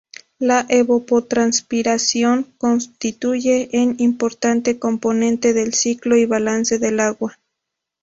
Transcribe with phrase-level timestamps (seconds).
[0.39, 7.37] La evapotranspiración constituye un importante componente del ciclo y balance del agua.